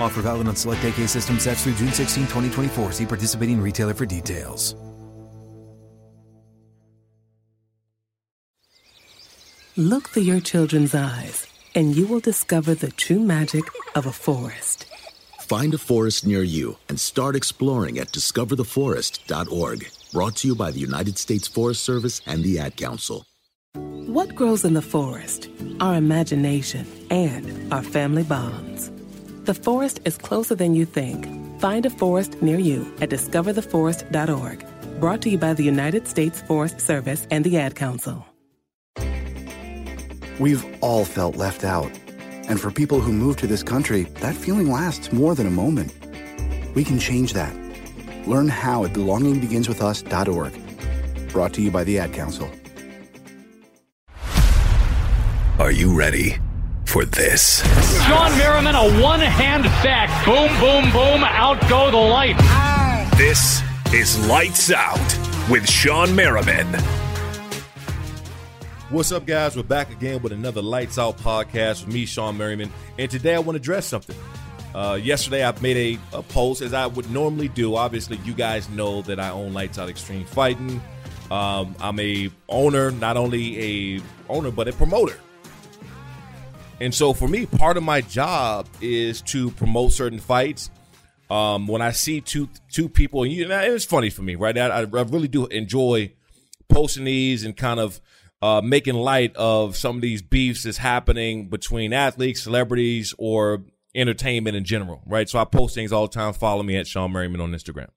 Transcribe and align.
Offer 0.00 0.22
valid 0.22 0.48
on 0.48 0.56
select 0.56 0.84
AK 0.84 1.08
system 1.08 1.38
sets 1.38 1.64
through 1.64 1.74
June 1.74 1.92
16, 1.92 2.24
2024. 2.24 2.92
See 2.92 3.06
participating 3.06 3.60
retailer 3.60 3.94
for 3.94 4.06
details. 4.06 4.76
Look 9.78 10.08
through 10.08 10.22
your 10.22 10.40
children's 10.40 10.94
eyes, 10.94 11.46
and 11.74 11.94
you 11.94 12.06
will 12.06 12.20
discover 12.20 12.74
the 12.74 12.90
true 12.90 13.18
magic 13.18 13.64
of 13.94 14.06
a 14.06 14.12
forest. 14.12 14.86
Find 15.40 15.74
a 15.74 15.78
forest 15.78 16.26
near 16.26 16.42
you 16.42 16.78
and 16.88 16.98
start 16.98 17.36
exploring 17.36 17.98
at 17.98 18.10
discovertheforest.org. 18.10 19.86
Brought 20.14 20.36
to 20.36 20.48
you 20.48 20.54
by 20.54 20.70
the 20.70 20.80
United 20.80 21.18
States 21.18 21.46
Forest 21.46 21.84
Service 21.84 22.22
and 22.24 22.42
the 22.42 22.58
Ad 22.58 22.78
Council. 22.78 23.26
What 23.74 24.34
grows 24.34 24.64
in 24.64 24.72
the 24.72 24.80
forest? 24.80 25.50
Our 25.78 25.96
imagination 25.96 26.86
and 27.10 27.70
our 27.70 27.82
family 27.82 28.22
bonds. 28.22 28.90
The 29.46 29.54
forest 29.54 30.00
is 30.04 30.18
closer 30.18 30.54
than 30.56 30.74
you 30.74 30.84
think. 30.84 31.28
Find 31.60 31.86
a 31.86 31.90
forest 31.90 32.42
near 32.42 32.58
you 32.58 32.92
at 33.00 33.10
discovertheforest.org. 33.10 34.66
Brought 34.98 35.22
to 35.22 35.30
you 35.30 35.38
by 35.38 35.54
the 35.54 35.62
United 35.62 36.08
States 36.08 36.40
Forest 36.40 36.80
Service 36.80 37.28
and 37.30 37.44
the 37.44 37.56
Ad 37.56 37.76
Council. 37.76 38.26
We've 40.40 40.64
all 40.80 41.04
felt 41.04 41.36
left 41.36 41.62
out. 41.62 41.92
And 42.48 42.60
for 42.60 42.72
people 42.72 43.00
who 43.00 43.12
move 43.12 43.36
to 43.36 43.46
this 43.46 43.62
country, 43.62 44.08
that 44.20 44.34
feeling 44.34 44.68
lasts 44.68 45.12
more 45.12 45.36
than 45.36 45.46
a 45.46 45.50
moment. 45.50 45.94
We 46.74 46.82
can 46.82 46.98
change 46.98 47.32
that. 47.34 47.54
Learn 48.26 48.48
how 48.48 48.84
at 48.84 48.94
belongingbeginswithus.org. 48.94 51.28
Brought 51.28 51.54
to 51.54 51.62
you 51.62 51.70
by 51.70 51.84
the 51.84 52.00
Ad 52.00 52.12
Council. 52.12 52.50
Are 55.60 55.70
you 55.70 55.96
ready 55.96 56.40
for 56.86 57.04
this? 57.04 57.62
Shawne 58.06 58.36
Merriman, 58.38 58.74
a 58.74 59.02
one 59.02 59.20
hand 59.20 59.64
back. 59.64 60.08
Boom, 60.24 60.48
boom, 60.60 60.90
boom. 60.92 61.24
Out 61.24 61.60
go 61.68 61.90
the 61.90 61.96
lights. 61.96 62.42
This 63.18 63.62
is 63.92 64.26
Lights 64.28 64.70
Out 64.70 64.98
with 65.50 65.64
Shawne 65.66 66.14
Merriman. 66.14 66.66
What's 68.90 69.10
up, 69.10 69.26
guys? 69.26 69.56
We're 69.56 69.64
back 69.64 69.90
again 69.90 70.22
with 70.22 70.32
another 70.32 70.62
Lights 70.62 70.98
Out 70.98 71.18
podcast 71.18 71.84
with 71.84 71.92
me, 71.94 72.06
Shawne 72.06 72.36
Merriman. 72.36 72.70
And 72.98 73.10
today 73.10 73.34
I 73.34 73.38
want 73.38 73.56
to 73.56 73.60
address 73.60 73.86
something. 73.86 74.16
Uh, 74.74 74.98
yesterday 75.02 75.44
I 75.44 75.58
made 75.60 75.98
a, 76.12 76.18
a 76.18 76.22
post 76.22 76.60
as 76.62 76.72
I 76.72 76.86
would 76.86 77.10
normally 77.10 77.48
do. 77.48 77.74
Obviously, 77.76 78.18
you 78.24 78.34
guys 78.34 78.68
know 78.70 79.02
that 79.02 79.18
I 79.18 79.30
own 79.30 79.52
Lights 79.52 79.78
Out 79.78 79.88
Extreme 79.88 80.26
Fighting. 80.26 80.80
Um, 81.30 81.74
I'm 81.80 81.98
a 81.98 82.30
owner, 82.48 82.90
not 82.92 83.16
only 83.16 83.96
a 83.96 84.02
owner, 84.28 84.50
but 84.50 84.68
a 84.68 84.72
promoter. 84.72 85.18
And 86.80 86.94
so 86.94 87.12
for 87.12 87.26
me, 87.26 87.46
part 87.46 87.76
of 87.76 87.82
my 87.82 88.00
job 88.02 88.66
is 88.80 89.22
to 89.22 89.50
promote 89.52 89.92
certain 89.92 90.18
fights. 90.18 90.70
Um, 91.28 91.66
when 91.66 91.82
I 91.82 91.90
see 91.90 92.20
two 92.20 92.48
two 92.70 92.88
people, 92.88 93.24
and 93.24 93.32
you 93.32 93.50
it's 93.50 93.84
funny 93.84 94.10
for 94.10 94.22
me, 94.22 94.36
right? 94.36 94.56
I, 94.56 94.82
I 94.82 94.82
really 94.82 95.26
do 95.26 95.46
enjoy 95.46 96.12
posting 96.68 97.04
these 97.04 97.44
and 97.44 97.56
kind 97.56 97.80
of 97.80 98.00
uh, 98.42 98.60
making 98.62 98.94
light 98.94 99.34
of 99.34 99.76
some 99.76 99.96
of 99.96 100.02
these 100.02 100.22
beefs 100.22 100.62
that's 100.62 100.78
happening 100.78 101.48
between 101.48 101.92
athletes, 101.92 102.42
celebrities, 102.42 103.14
or 103.18 103.64
entertainment 103.94 104.56
in 104.56 104.64
general, 104.64 105.02
right? 105.06 105.28
So 105.28 105.38
I 105.38 105.44
post 105.44 105.74
things 105.74 105.92
all 105.92 106.06
the 106.06 106.12
time. 106.12 106.32
Follow 106.32 106.62
me 106.62 106.76
at 106.76 106.86
Shawne 106.86 107.12
Merriman 107.12 107.40
on 107.40 107.52
Instagram. 107.52 107.88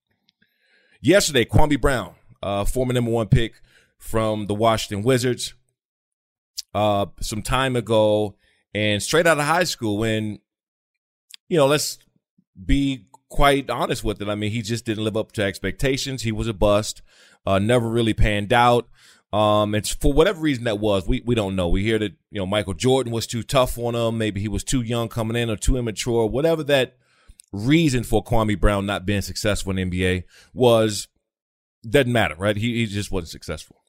Yesterday, 1.01 1.45
Kwame 1.45 1.79
Brown, 1.79 2.15
uh, 2.41 2.65
former 2.65 2.93
number 2.93 3.11
one 3.11 3.27
pick 3.27 3.61
from 3.97 4.47
the 4.47 4.55
Washington 4.55 5.03
Wizards, 5.03 5.53
uh, 6.73 7.07
some 7.21 7.41
time 7.41 7.75
ago, 7.75 8.35
and 8.73 9.01
straight 9.01 9.27
out 9.27 9.39
of 9.39 9.45
high 9.45 9.63
school, 9.63 9.97
when 9.97 10.39
you 11.47 11.57
know, 11.57 11.67
let's 11.67 11.97
be 12.63 13.05
quite 13.29 13.69
honest 13.69 14.03
with 14.03 14.21
it. 14.21 14.29
I 14.29 14.35
mean, 14.35 14.51
he 14.51 14.61
just 14.61 14.85
didn't 14.85 15.03
live 15.03 15.17
up 15.17 15.31
to 15.33 15.43
expectations. 15.43 16.23
He 16.23 16.31
was 16.31 16.47
a 16.47 16.53
bust. 16.53 17.01
Uh, 17.45 17.59
never 17.59 17.87
really 17.87 18.13
panned 18.13 18.53
out. 18.53 18.87
Um, 19.31 19.75
it's 19.75 19.89
for 19.89 20.11
whatever 20.11 20.41
reason 20.41 20.63
that 20.63 20.79
was, 20.79 21.07
we, 21.07 21.21
we 21.23 21.35
don't 21.35 21.55
know. 21.55 21.67
We 21.67 21.83
hear 21.83 21.99
that, 21.99 22.13
you 22.31 22.39
know, 22.39 22.47
Michael 22.47 22.73
Jordan 22.73 23.13
was 23.13 23.27
too 23.27 23.43
tough 23.43 23.77
on 23.77 23.93
him. 23.93 24.17
Maybe 24.17 24.41
he 24.41 24.47
was 24.47 24.63
too 24.63 24.81
young 24.81 25.07
coming 25.07 25.37
in 25.37 25.49
or 25.49 25.55
too 25.55 25.77
immature. 25.77 26.25
Whatever 26.25 26.63
that 26.63 26.97
reason 27.51 28.03
for 28.03 28.23
Kwame 28.23 28.59
Brown 28.59 28.87
not 28.87 29.05
being 29.05 29.21
successful 29.21 29.77
in 29.77 29.91
NBA 29.91 30.23
was, 30.53 31.07
doesn't 31.87 32.11
matter, 32.11 32.35
right? 32.35 32.57
He, 32.57 32.77
he 32.77 32.85
just 32.87 33.11
wasn't 33.11 33.29
successful. 33.29 33.83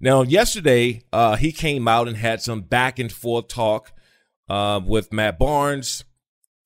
Now, 0.00 0.22
yesterday, 0.22 1.02
uh, 1.12 1.36
he 1.36 1.52
came 1.52 1.86
out 1.86 2.08
and 2.08 2.16
had 2.16 2.40
some 2.40 2.62
back 2.62 2.98
and 2.98 3.12
forth 3.12 3.48
talk, 3.48 3.92
uh, 4.48 4.80
with 4.84 5.12
Matt 5.12 5.38
Barnes, 5.38 6.04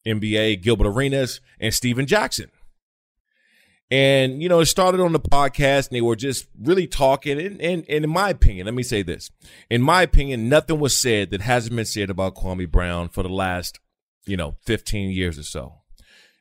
NBA, 0.06 0.62
Gilbert 0.62 0.86
Arenas, 0.86 1.40
and 1.60 1.72
Stephen 1.72 2.06
Jackson. 2.06 2.50
And, 3.90 4.42
you 4.42 4.48
know, 4.48 4.60
it 4.60 4.66
started 4.66 5.02
on 5.02 5.12
the 5.12 5.20
podcast 5.20 5.88
and 5.88 5.96
they 5.96 6.00
were 6.00 6.16
just 6.16 6.46
really 6.58 6.86
talking. 6.86 7.38
And, 7.38 7.60
and, 7.60 7.84
and 7.90 8.04
in 8.04 8.10
my 8.10 8.30
opinion, 8.30 8.64
let 8.64 8.74
me 8.74 8.82
say 8.82 9.02
this. 9.02 9.30
In 9.68 9.82
my 9.82 10.00
opinion, 10.00 10.48
nothing 10.48 10.80
was 10.80 10.96
said 10.96 11.28
that 11.30 11.42
hasn't 11.42 11.76
been 11.76 11.84
said 11.84 12.08
about 12.08 12.34
Kwame 12.34 12.70
Brown 12.70 13.10
for 13.10 13.22
the 13.22 13.28
last, 13.28 13.80
you 14.24 14.34
know, 14.34 14.56
15 14.62 15.10
years 15.10 15.38
or 15.38 15.42
so. 15.42 15.74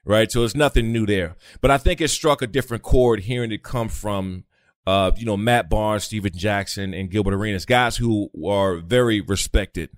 Right. 0.06 0.32
So 0.32 0.46
it's 0.46 0.56
nothing 0.56 0.94
new 0.94 1.06
there. 1.06 1.36
But 1.60 1.72
I 1.72 1.78
think 1.78 2.00
it 2.00 2.08
struck 2.08 2.42
a 2.42 2.48
different 2.48 2.84
chord 2.84 3.20
hearing 3.20 3.52
it 3.52 3.64
come 3.64 3.90
from, 3.90 4.46
uh, 4.88 5.12
you 5.18 5.26
know, 5.26 5.36
Matt 5.36 5.70
Barnes, 5.70 6.06
Stephen 6.06 6.32
Jackson, 6.34 6.94
and 6.94 7.12
Gilbert 7.12 7.34
Arenas, 7.34 7.66
guys 7.66 7.98
who 7.98 8.32
are 8.48 8.78
very 8.78 9.20
respected 9.20 9.90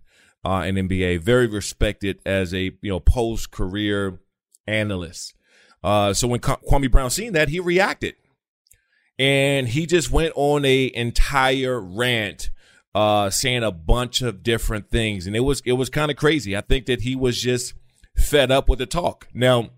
uh, 0.46 0.64
in 0.66 0.76
NBA, 0.76 1.22
very 1.22 1.48
respected 1.48 2.20
as 2.26 2.54
a, 2.54 2.72
you 2.82 2.90
know, 2.90 3.00
post 3.00 3.52
career 3.52 4.20
analyst. 4.68 5.36
Uh, 5.84 6.14
so 6.14 6.28
when 6.28 6.40
Kwame 6.40 6.90
Brown 6.92 7.10
seen 7.10 7.34
that, 7.34 7.50
he 7.50 7.60
reacted. 7.60 8.16
and 9.20 9.68
he 9.70 9.86
just 9.86 10.12
went 10.12 10.34
on 10.36 10.66
a 10.66 10.92
entire 10.96 11.80
rant 11.80 12.50
uh, 12.96 13.30
saying 13.30 13.64
a 13.64 13.72
bunch 13.72 14.22
of 14.22 14.44
different 14.44 14.90
things, 14.92 15.28
and 15.28 15.36
it 15.36 15.42
was 15.42 15.62
it 15.66 15.74
was 15.74 15.90
kind 15.90 16.12
of 16.12 16.18
crazy. 16.18 16.56
I 16.56 16.62
think 16.62 16.86
that 16.88 17.02
he 17.02 17.16
was 17.16 17.42
just 17.42 17.74
fed 18.16 18.52
up 18.52 18.70
with 18.70 18.80
the 18.80 18.86
talk. 18.86 19.28
Now, 19.34 19.70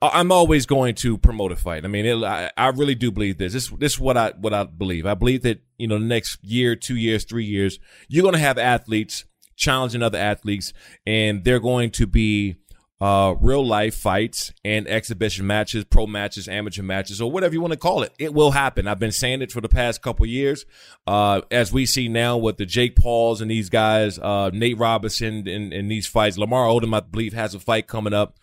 I'm 0.00 0.30
always 0.30 0.64
going 0.64 0.94
to 0.96 1.18
promote 1.18 1.50
a 1.50 1.56
fight. 1.56 1.84
I 1.84 1.88
mean, 1.88 2.06
it, 2.06 2.22
I, 2.22 2.52
I 2.56 2.68
really 2.68 2.94
do 2.94 3.10
believe 3.10 3.38
this. 3.38 3.52
This 3.52 3.68
this 3.70 3.94
is 3.94 4.00
what 4.00 4.16
I 4.16 4.32
what 4.38 4.54
I 4.54 4.64
believe. 4.64 5.06
I 5.06 5.14
believe 5.14 5.42
that 5.42 5.60
you 5.76 5.88
know 5.88 5.98
the 5.98 6.04
next 6.04 6.38
year, 6.42 6.76
two 6.76 6.96
years, 6.96 7.24
three 7.24 7.44
years, 7.44 7.80
you're 8.08 8.22
going 8.22 8.34
to 8.34 8.40
have 8.40 8.58
athletes 8.58 9.24
challenging 9.56 10.02
other 10.02 10.18
athletes, 10.18 10.72
and 11.06 11.44
they're 11.44 11.60
going 11.60 11.90
to 11.90 12.06
be 12.06 12.56
uh, 13.00 13.34
real 13.40 13.64
life 13.64 13.94
fights 13.94 14.52
and 14.64 14.88
exhibition 14.88 15.46
matches, 15.46 15.84
pro 15.84 16.06
matches, 16.06 16.48
amateur 16.48 16.82
matches, 16.82 17.20
or 17.20 17.30
whatever 17.30 17.54
you 17.54 17.60
want 17.60 17.72
to 17.72 17.78
call 17.78 18.02
it. 18.02 18.12
It 18.18 18.32
will 18.32 18.52
happen. 18.52 18.88
I've 18.88 18.98
been 18.98 19.12
saying 19.12 19.42
it 19.42 19.52
for 19.52 19.60
the 19.60 19.68
past 19.68 20.02
couple 20.02 20.26
years. 20.26 20.64
Uh, 21.06 21.42
as 21.50 21.72
we 21.72 21.86
see 21.86 22.08
now 22.08 22.36
with 22.36 22.56
the 22.56 22.66
Jake 22.66 22.96
Pauls 22.96 23.40
and 23.40 23.50
these 23.50 23.68
guys, 23.68 24.18
uh, 24.18 24.50
Nate 24.52 24.78
Robinson 24.78 25.46
in, 25.46 25.72
in 25.72 25.88
these 25.88 26.06
fights, 26.06 26.38
Lamar 26.38 26.66
Odom, 26.66 26.96
I 26.96 27.00
believe, 27.00 27.34
has 27.34 27.54
a 27.54 27.60
fight 27.60 27.86
coming 27.86 28.14
up. 28.14 28.38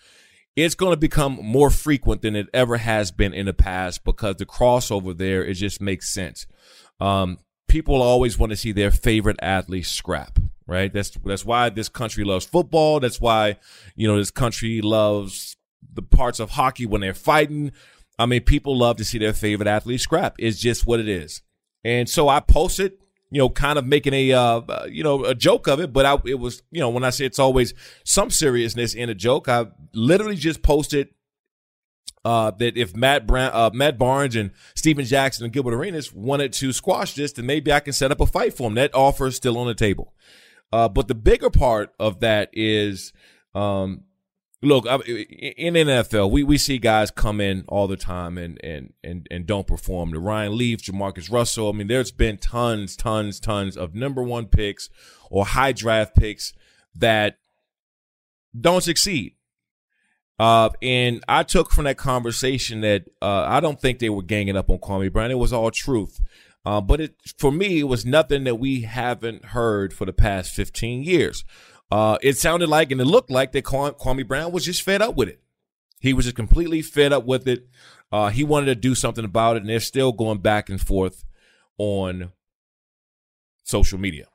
It's 0.55 0.75
going 0.75 0.93
to 0.93 0.97
become 0.97 1.39
more 1.41 1.69
frequent 1.69 2.21
than 2.21 2.35
it 2.35 2.47
ever 2.53 2.77
has 2.77 3.11
been 3.11 3.33
in 3.33 3.45
the 3.45 3.53
past 3.53 4.03
because 4.03 4.37
the 4.37 4.45
crossover 4.45 5.17
there, 5.17 5.43
it 5.43 5.55
just 5.55 5.81
makes 5.81 6.09
sense. 6.09 6.47
Um, 6.99 7.39
people 7.67 8.01
always 8.01 8.37
want 8.37 8.51
to 8.51 8.55
see 8.55 8.71
their 8.71 8.91
favorite 8.91 9.37
athlete 9.41 9.85
scrap 9.85 10.39
right? 10.67 10.91
That's 10.91 11.11
that's 11.23 11.45
why 11.45 11.69
this 11.69 11.89
country 11.89 12.23
loves 12.23 12.45
football. 12.45 12.99
That's 12.99 13.21
why 13.21 13.57
you 13.95 14.07
know 14.07 14.17
this 14.17 14.31
country 14.31 14.81
loves 14.81 15.55
the 15.93 16.01
parts 16.01 16.39
of 16.39 16.51
hockey 16.51 16.85
when 16.85 17.01
they're 17.01 17.13
fighting. 17.13 17.71
I 18.17 18.25
mean, 18.25 18.41
people 18.41 18.77
love 18.77 18.97
to 18.97 19.05
see 19.05 19.17
their 19.17 19.33
favorite 19.33 19.67
athlete 19.67 20.01
scrap. 20.01 20.35
It's 20.39 20.59
just 20.59 20.85
what 20.85 20.99
it 20.99 21.09
is. 21.09 21.41
And 21.83 22.09
so 22.09 22.29
I 22.29 22.39
posted, 22.39 22.93
you 23.35 23.39
know, 23.39 23.49
kind 23.49 23.77
of 23.77 23.85
making 23.85 24.13
a 24.13 24.31
uh, 24.31 24.85
you 24.89 25.03
know 25.03 25.25
a 25.25 25.35
joke 25.35 25.67
of 25.67 25.81
it, 25.81 25.91
but 25.91 26.05
I, 26.05 26.17
it 26.25 26.39
was 26.39 26.63
you 26.71 26.79
know 26.79 26.87
when 26.87 27.03
I 27.03 27.09
say 27.09 27.25
it's 27.25 27.37
always 27.37 27.73
some 28.05 28.29
seriousness 28.29 28.95
in 28.95 29.09
a 29.09 29.13
joke, 29.13 29.49
I 29.49 29.65
literally 29.93 30.37
just 30.37 30.61
posted 30.61 31.09
uh, 32.23 32.51
that 32.51 32.77
if 32.77 32.95
Matt 32.95 33.27
Brown, 33.27 33.51
uh, 33.53 33.71
Matt 33.73 33.97
Barnes 33.97 34.37
and 34.37 34.51
Stephen 34.73 35.03
Jackson 35.03 35.43
and 35.43 35.51
Gilbert 35.51 35.73
Arenas 35.73 36.13
wanted 36.13 36.53
to 36.53 36.71
squash 36.71 37.13
this, 37.13 37.33
then 37.33 37.45
maybe 37.45 37.73
I 37.73 37.81
can 37.81 37.91
set 37.91 38.09
up 38.09 38.21
a 38.21 38.25
fight 38.25 38.53
for 38.53 38.63
them. 38.63 38.75
That 38.75 38.95
offer 38.95 39.27
is 39.27 39.35
still 39.35 39.57
on 39.57 39.67
the 39.67 39.75
table. 39.75 40.13
Uh, 40.71 40.87
but 40.87 41.09
the 41.09 41.13
bigger 41.13 41.49
part 41.49 41.93
of 41.99 42.21
that 42.21 42.51
is, 42.53 43.11
um, 43.53 44.04
look, 44.65 44.85
in 45.07 45.73
NFL, 45.73 46.31
we, 46.31 46.43
we 46.43 46.57
see 46.57 46.77
guys 46.77 47.11
come 47.11 47.41
in 47.41 47.65
all 47.67 47.87
the 47.87 47.97
time 47.97 48.37
and, 48.37 48.59
and, 48.63 48.93
and, 49.03 49.27
and 49.29 49.45
don't 49.45 49.67
perform. 49.67 50.11
The 50.11 50.19
Ryan 50.19 50.57
Leaf, 50.57 50.81
JaMarcus 50.81 51.31
Russell. 51.31 51.69
I 51.69 51.71
mean, 51.73 51.87
there's 51.87 52.11
been 52.11 52.37
tons, 52.37 52.95
tons, 52.95 53.39
tons 53.39 53.77
of 53.77 53.95
number 53.95 54.23
one 54.23 54.45
picks 54.45 54.89
or 55.29 55.45
high 55.45 55.71
draft 55.71 56.15
picks 56.15 56.53
that 56.95 57.37
don't 58.59 58.83
succeed. 58.83 59.35
Uh, 60.37 60.69
and 60.81 61.23
I 61.27 61.43
took 61.43 61.71
from 61.71 61.85
that 61.85 61.97
conversation 61.97 62.81
that 62.81 63.05
uh, 63.21 63.45
I 63.47 63.59
don't 63.59 63.79
think 63.79 63.99
they 63.99 64.09
were 64.09 64.21
ganging 64.21 64.57
up 64.57 64.69
on 64.69 64.79
Kwame 64.79 65.11
Brown. 65.11 65.31
It 65.31 65.35
was 65.39 65.53
all 65.53 65.71
truth. 65.71 66.19
Uh, 66.65 66.81
but 66.81 66.99
it 66.99 67.15
for 67.37 67.51
me, 67.51 67.79
it 67.79 67.83
was 67.83 68.05
nothing 68.05 68.43
that 68.45 68.55
we 68.55 68.81
haven't 68.81 69.45
heard 69.45 69.93
for 69.93 70.05
the 70.05 70.13
past 70.13 70.51
15 70.51 71.03
years. 71.03 71.45
Uh, 71.91 72.17
it 72.21 72.37
sounded 72.37 72.67
like 72.67 72.91
and 72.91 72.99
it 72.99 73.05
looked 73.05 73.29
like 73.29 73.51
that 73.51 73.63
Kwame 73.63 74.27
Brown 74.27 74.51
was 74.51 74.65
just 74.65 74.81
fed 74.81 75.01
up 75.01 75.15
with 75.15 75.29
it. 75.29 75.41
He 75.99 76.13
was 76.13 76.25
just 76.25 76.35
completely 76.35 76.81
fed 76.81 77.13
up 77.13 77.25
with 77.25 77.47
it. 77.47 77.67
Uh, 78.11 78.29
he 78.29 78.43
wanted 78.43 78.67
to 78.67 78.75
do 78.75 78.95
something 78.95 79.25
about 79.25 79.55
it, 79.55 79.61
and 79.61 79.69
they're 79.69 79.79
still 79.79 80.11
going 80.11 80.39
back 80.39 80.69
and 80.69 80.79
forth 80.79 81.25
on 81.77 82.31
social 83.63 83.97
media. 83.97 84.27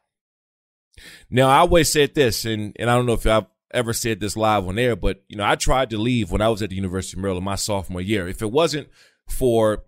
Now, 1.31 1.49
I 1.49 1.59
always 1.59 1.91
said 1.91 2.15
this, 2.15 2.45
and, 2.45 2.77
and 2.79 2.91
I 2.91 2.97
don't 2.97 3.07
know 3.07 3.15
if 3.15 3.27
I've 3.27 3.47
ever 3.71 3.93
said 3.93 4.21
this 4.21 4.37
live 4.37 4.67
on 4.67 4.79
air, 4.79 4.97
but 4.97 5.23
you 5.29 5.37
know, 5.37 5.45
I 5.45 5.55
tried 5.55 5.91
to 5.91 5.99
leave 5.99 6.31
when 6.31 6.43
I 6.43 6.49
was 6.49 6.63
at 6.63 6.71
the 6.71 6.77
University 6.77 7.17
of 7.17 7.23
Maryland 7.23 7.45
my 7.45 7.55
sophomore 7.55 8.01
year. 8.01 8.29
If 8.29 8.43
it 8.43 8.51
wasn't 8.51 8.89
for 9.29 9.85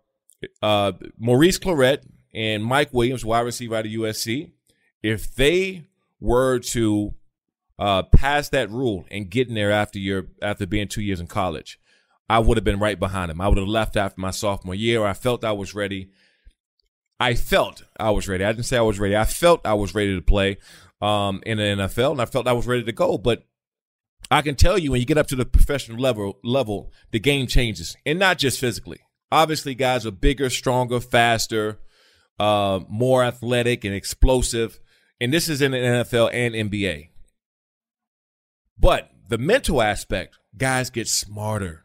uh, 0.62 0.92
Maurice 1.18 1.58
Clarett 1.58 2.04
and 2.32 2.64
Mike 2.64 2.94
Williams, 2.94 3.24
wide 3.24 3.40
receiver 3.40 3.76
out 3.76 3.86
of 3.86 3.92
USC, 3.92 4.52
if 5.02 5.34
they 5.34 5.84
were 6.20 6.60
to 6.60 7.14
uh, 7.78 8.02
pass 8.04 8.48
that 8.50 8.70
rule 8.70 9.04
and 9.10 9.30
getting 9.30 9.54
there 9.54 9.72
after 9.72 9.98
your 9.98 10.26
after 10.40 10.66
being 10.66 10.88
two 10.88 11.02
years 11.02 11.20
in 11.20 11.26
college, 11.26 11.78
I 12.28 12.38
would 12.38 12.56
have 12.56 12.64
been 12.64 12.78
right 12.78 12.98
behind 12.98 13.30
him. 13.30 13.40
I 13.40 13.48
would 13.48 13.58
have 13.58 13.68
left 13.68 13.96
after 13.96 14.20
my 14.20 14.30
sophomore 14.30 14.74
year. 14.74 15.04
I 15.04 15.12
felt 15.12 15.44
I 15.44 15.52
was 15.52 15.74
ready. 15.74 16.10
I 17.18 17.34
felt 17.34 17.82
I 17.98 18.10
was 18.10 18.28
ready. 18.28 18.44
I 18.44 18.52
didn't 18.52 18.66
say 18.66 18.76
I 18.76 18.82
was 18.82 18.98
ready. 18.98 19.16
I 19.16 19.24
felt 19.24 19.66
I 19.66 19.74
was 19.74 19.94
ready 19.94 20.14
to 20.16 20.22
play 20.22 20.58
um, 21.00 21.40
in 21.46 21.58
the 21.58 21.64
NFL, 21.64 22.12
and 22.12 22.22
I 22.22 22.26
felt 22.26 22.48
I 22.48 22.52
was 22.52 22.66
ready 22.66 22.84
to 22.84 22.92
go. 22.92 23.18
But 23.18 23.44
I 24.30 24.42
can 24.42 24.56
tell 24.56 24.78
you, 24.78 24.90
when 24.90 25.00
you 25.00 25.06
get 25.06 25.18
up 25.18 25.28
to 25.28 25.36
the 25.36 25.44
professional 25.44 25.98
level, 25.98 26.38
level, 26.42 26.92
the 27.10 27.20
game 27.20 27.46
changes, 27.46 27.96
and 28.04 28.18
not 28.18 28.38
just 28.38 28.58
physically. 28.58 29.00
Obviously, 29.30 29.74
guys 29.74 30.04
are 30.04 30.10
bigger, 30.10 30.50
stronger, 30.50 31.00
faster 31.00 31.78
uh, 32.38 32.80
more 32.88 33.22
athletic 33.22 33.84
and 33.84 33.94
explosive. 33.94 34.80
And 35.20 35.32
this 35.32 35.48
is 35.48 35.62
in 35.62 35.72
the 35.72 35.78
NFL 35.78 36.30
and 36.32 36.54
NBA. 36.54 37.10
But 38.78 39.10
the 39.28 39.38
mental 39.38 39.80
aspect, 39.80 40.36
guys 40.56 40.90
get 40.90 41.08
smarter. 41.08 41.84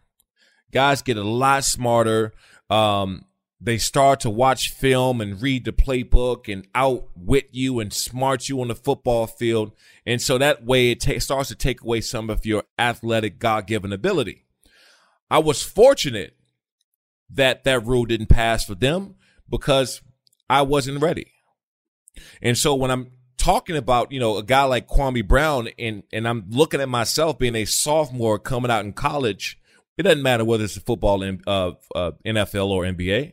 Guys 0.71 1.01
get 1.01 1.17
a 1.17 1.23
lot 1.23 1.63
smarter. 1.63 2.33
Um, 2.69 3.25
they 3.59 3.77
start 3.77 4.19
to 4.19 4.29
watch 4.29 4.69
film 4.69 5.19
and 5.19 5.41
read 5.41 5.65
the 5.65 5.71
playbook 5.71 6.51
and 6.51 6.67
outwit 6.75 7.49
you 7.51 7.79
and 7.79 7.91
smart 7.91 8.49
you 8.49 8.61
on 8.61 8.67
the 8.67 8.75
football 8.75 9.25
field. 9.25 9.71
And 10.05 10.21
so 10.21 10.37
that 10.37 10.63
way 10.63 10.91
it 10.91 11.01
ta- 11.01 11.19
starts 11.19 11.49
to 11.49 11.55
take 11.55 11.81
away 11.81 12.01
some 12.01 12.29
of 12.29 12.45
your 12.45 12.63
athletic 12.77 13.39
God 13.39 13.65
given 13.65 13.91
ability. 13.91 14.45
I 15.29 15.39
was 15.39 15.63
fortunate 15.63 16.35
that 17.29 17.63
that 17.63 17.85
rule 17.85 18.05
didn't 18.05 18.27
pass 18.27 18.63
for 18.63 18.75
them 18.75 19.15
because 19.49 20.01
I 20.49 20.61
wasn't 20.61 21.01
ready. 21.01 21.33
And 22.41 22.57
so 22.57 22.75
when 22.75 22.91
I'm 22.91 23.11
talking 23.47 23.77
about, 23.77 24.11
you 24.11 24.19
know, 24.19 24.35
a 24.35 24.43
guy 24.43 24.63
like 24.65 24.89
Kwame 24.89 25.25
Brown 25.25 25.69
and, 25.79 26.03
and 26.11 26.27
I'm 26.27 26.43
looking 26.49 26.81
at 26.81 26.89
myself 26.89 27.39
being 27.39 27.55
a 27.55 27.63
sophomore 27.63 28.39
coming 28.39 28.69
out 28.69 28.83
in 28.83 28.91
college, 28.91 29.57
it 29.97 30.03
doesn't 30.03 30.21
matter 30.21 30.43
whether 30.43 30.65
it's 30.65 30.77
football, 30.77 31.23
uh, 31.23 31.71
uh, 31.95 32.11
NFL 32.25 32.67
or 32.67 32.83
NBA. 32.83 33.31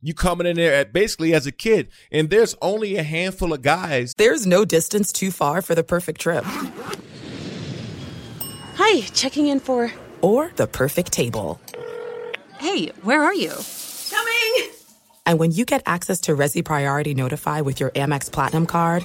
You 0.00 0.14
coming 0.14 0.46
in 0.46 0.56
there 0.56 0.72
at 0.72 0.94
basically 0.94 1.34
as 1.34 1.46
a 1.46 1.52
kid, 1.52 1.88
and 2.10 2.30
there's 2.30 2.56
only 2.62 2.96
a 2.96 3.02
handful 3.02 3.52
of 3.52 3.60
guys. 3.60 4.14
There's 4.16 4.46
no 4.46 4.64
distance 4.64 5.12
too 5.12 5.30
far 5.30 5.60
for 5.60 5.74
the 5.74 5.84
perfect 5.84 6.22
trip. 6.22 6.42
Hi, 8.76 9.02
checking 9.12 9.48
in 9.48 9.60
for. 9.60 9.92
Or 10.22 10.52
the 10.56 10.68
perfect 10.68 11.12
table. 11.12 11.60
Hey, 12.58 12.86
where 13.02 13.22
are 13.22 13.34
you? 13.34 13.52
Coming! 14.08 14.70
And 15.26 15.38
when 15.38 15.52
you 15.52 15.66
get 15.66 15.82
access 15.84 16.18
to 16.22 16.34
Resy 16.34 16.64
Priority 16.64 17.12
Notify 17.12 17.60
with 17.60 17.78
your 17.78 17.90
Amex 17.90 18.32
Platinum 18.32 18.66
card, 18.66 19.04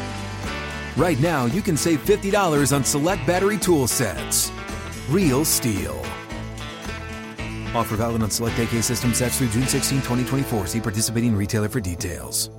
right 0.97 1.19
now 1.19 1.45
you 1.45 1.61
can 1.61 1.77
save 1.77 2.03
$50 2.05 2.75
on 2.75 2.83
select 2.83 3.25
battery 3.25 3.57
tool 3.57 3.87
sets. 3.87 4.51
Real 5.09 5.43
STIHL. 5.45 5.97
Offer 7.73 7.95
valid 7.95 8.21
on 8.21 8.29
select 8.29 8.59
AK 8.59 8.83
system 8.83 9.13
sets 9.13 9.37
through 9.37 9.49
June 9.49 9.67
16, 9.67 9.99
2024. 9.99 10.67
See 10.67 10.81
participating 10.81 11.35
retailer 11.35 11.69
for 11.69 11.79
details. 11.79 12.49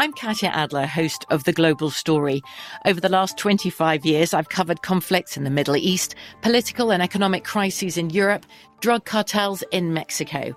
I'm 0.00 0.14
Katya 0.14 0.48
Adler, 0.48 0.86
host 0.86 1.26
of 1.28 1.44
The 1.44 1.52
Global 1.52 1.90
Story. 1.90 2.40
Over 2.86 3.02
the 3.02 3.10
last 3.10 3.36
25 3.36 4.06
years, 4.06 4.32
I've 4.32 4.48
covered 4.48 4.80
conflicts 4.80 5.36
in 5.36 5.44
the 5.44 5.50
Middle 5.50 5.76
East, 5.76 6.14
political 6.40 6.90
and 6.90 7.02
economic 7.02 7.44
crises 7.44 7.98
in 7.98 8.08
Europe, 8.08 8.46
drug 8.80 9.04
cartels 9.04 9.62
in 9.72 9.92
Mexico. 9.92 10.56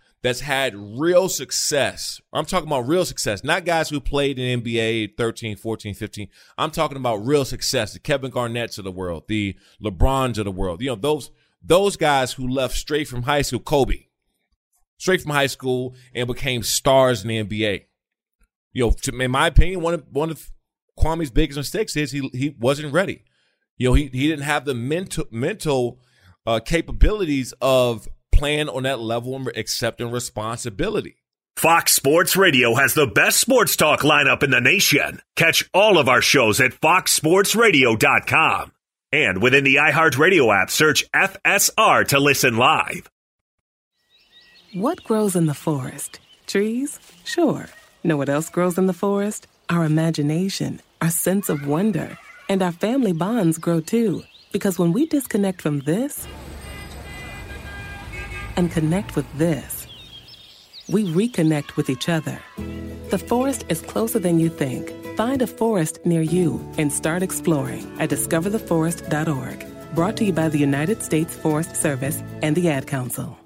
that's 0.23 0.41
had 0.41 0.75
real 0.75 1.29
success. 1.29 2.21
I'm 2.31 2.45
talking 2.45 2.67
about 2.67 2.87
real 2.87 3.05
success, 3.05 3.43
not 3.43 3.65
guys 3.65 3.89
who 3.89 3.99
played 3.99 4.37
in 4.37 4.61
NBA 4.61 5.17
13, 5.17 5.55
14, 5.55 5.93
15. 5.95 6.27
I'm 6.57 6.71
talking 6.71 6.97
about 6.97 7.25
real 7.25 7.43
success. 7.43 7.93
The 7.93 7.99
Kevin 7.99 8.31
Garnett's 8.31 8.77
of 8.77 8.83
the 8.83 8.91
world, 8.91 9.23
the 9.27 9.55
LeBrons 9.83 10.37
of 10.37 10.45
the 10.45 10.51
world. 10.51 10.81
You 10.81 10.89
know, 10.89 10.95
those 10.95 11.31
those 11.63 11.97
guys 11.97 12.33
who 12.33 12.47
left 12.47 12.75
straight 12.75 13.07
from 13.07 13.23
high 13.23 13.41
school, 13.41 13.59
Kobe, 13.59 14.05
straight 14.97 15.21
from 15.21 15.31
high 15.31 15.47
school 15.47 15.95
and 16.13 16.27
became 16.27 16.61
stars 16.61 17.23
in 17.23 17.27
the 17.27 17.43
NBA. 17.43 17.85
You 18.73 18.85
know, 18.85 18.91
to, 18.91 19.19
in 19.19 19.31
my 19.31 19.47
opinion, 19.47 19.81
one 19.81 19.95
of 19.95 20.05
one 20.11 20.29
of 20.29 20.51
Kwame's 20.97 21.31
biggest 21.31 21.57
mistakes 21.57 21.95
is 21.95 22.11
he 22.11 22.29
he 22.33 22.55
wasn't 22.59 22.93
ready. 22.93 23.23
You 23.77 23.89
know, 23.89 23.93
he 23.95 24.03
he 24.13 24.27
didn't 24.27 24.45
have 24.45 24.65
the 24.65 24.75
mental 24.75 25.25
mental 25.31 25.99
uh, 26.45 26.59
capabilities 26.59 27.53
of 27.59 28.07
playing 28.41 28.69
on 28.69 28.81
that 28.81 28.99
level 28.99 29.35
and 29.35 29.47
accepting 29.55 30.09
responsibility. 30.09 31.15
Fox 31.57 31.93
Sports 31.93 32.35
Radio 32.35 32.73
has 32.73 32.95
the 32.95 33.05
best 33.05 33.39
sports 33.39 33.75
talk 33.75 33.99
lineup 33.99 34.41
in 34.41 34.49
the 34.49 34.59
nation. 34.59 35.21
Catch 35.35 35.69
all 35.75 35.99
of 35.99 36.09
our 36.09 36.23
shows 36.23 36.59
at 36.59 36.71
foxsportsradio.com. 36.71 38.71
And 39.11 39.43
within 39.43 39.63
the 39.63 39.75
iHeartRadio 39.75 40.59
app, 40.59 40.71
search 40.71 41.05
FSR 41.11 42.07
to 42.07 42.19
listen 42.19 42.57
live. 42.57 43.11
What 44.73 45.03
grows 45.03 45.35
in 45.35 45.45
the 45.45 45.53
forest? 45.53 46.19
Trees? 46.47 46.99
Sure. 47.23 47.67
Know 48.03 48.17
what 48.17 48.29
else 48.29 48.49
grows 48.49 48.79
in 48.79 48.87
the 48.87 48.93
forest? 48.93 49.45
Our 49.69 49.85
imagination, 49.85 50.81
our 50.99 51.11
sense 51.11 51.47
of 51.47 51.67
wonder, 51.67 52.17
and 52.49 52.63
our 52.63 52.71
family 52.71 53.13
bonds 53.13 53.59
grow 53.59 53.81
too. 53.81 54.23
Because 54.51 54.79
when 54.79 54.93
we 54.93 55.05
disconnect 55.05 55.61
from 55.61 55.81
this 55.81 56.27
and 58.57 58.71
connect 58.71 59.15
with 59.15 59.25
this, 59.37 59.87
we 60.89 61.05
reconnect 61.05 61.75
with 61.75 61.89
each 61.89 62.09
other. 62.09 62.39
The 63.09 63.17
forest 63.17 63.65
is 63.69 63.81
closer 63.81 64.19
than 64.19 64.39
you 64.39 64.49
think. 64.49 64.91
Find 65.17 65.41
a 65.41 65.47
forest 65.47 65.99
near 66.05 66.21
you 66.21 66.59
and 66.77 66.91
start 66.91 67.23
exploring 67.23 67.85
at 67.99 68.09
discovertheforest.org. 68.09 69.95
Brought 69.95 70.17
to 70.17 70.25
you 70.25 70.33
by 70.33 70.49
the 70.49 70.57
United 70.57 71.03
States 71.03 71.35
Forest 71.35 71.75
Service 71.75 72.23
and 72.41 72.55
the 72.55 72.69
Ad 72.69 72.87
Council. 72.87 73.37